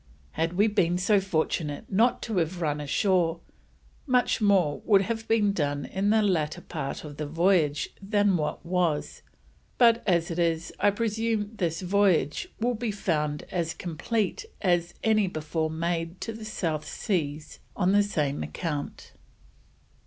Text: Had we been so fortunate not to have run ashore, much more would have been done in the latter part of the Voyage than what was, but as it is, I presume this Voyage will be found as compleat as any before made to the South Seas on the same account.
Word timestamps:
Had 0.31 0.53
we 0.53 0.65
been 0.65 0.97
so 0.97 1.19
fortunate 1.21 1.85
not 1.91 2.23
to 2.23 2.37
have 2.37 2.59
run 2.59 2.81
ashore, 2.81 3.39
much 4.07 4.41
more 4.41 4.79
would 4.83 5.03
have 5.03 5.27
been 5.27 5.53
done 5.53 5.85
in 5.85 6.09
the 6.09 6.23
latter 6.23 6.61
part 6.61 7.03
of 7.03 7.17
the 7.17 7.27
Voyage 7.27 7.87
than 8.01 8.35
what 8.35 8.65
was, 8.65 9.21
but 9.77 10.01
as 10.07 10.31
it 10.31 10.39
is, 10.39 10.71
I 10.79 10.89
presume 10.89 11.51
this 11.55 11.83
Voyage 11.83 12.47
will 12.59 12.73
be 12.73 12.89
found 12.89 13.43
as 13.51 13.75
compleat 13.75 14.43
as 14.59 14.95
any 15.03 15.27
before 15.27 15.69
made 15.69 16.19
to 16.21 16.33
the 16.33 16.45
South 16.45 16.87
Seas 16.87 17.59
on 17.75 17.91
the 17.91 18.01
same 18.01 18.41
account. 18.41 19.13